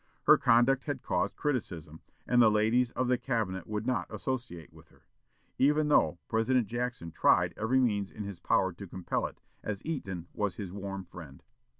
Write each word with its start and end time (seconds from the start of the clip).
Her 0.23 0.35
conduct 0.35 0.85
had 0.85 1.03
caused 1.03 1.35
criticism, 1.35 2.01
and 2.25 2.41
the 2.41 2.49
ladies 2.49 2.89
of 2.93 3.07
the 3.07 3.19
Cabinet 3.19 3.67
would 3.67 3.85
not 3.85 4.07
associate 4.09 4.73
with 4.73 4.87
her 4.87 5.03
even 5.59 5.89
though 5.89 6.17
President 6.27 6.65
Jackson 6.65 7.11
tried 7.11 7.53
every 7.55 7.79
means 7.79 8.09
in 8.09 8.23
his 8.23 8.39
power 8.39 8.73
to 8.73 8.87
compel 8.87 9.27
it, 9.27 9.39
as 9.61 9.85
Eaton 9.85 10.25
was 10.33 10.55
his 10.55 10.71
warm 10.73 11.03
friend. 11.05 11.43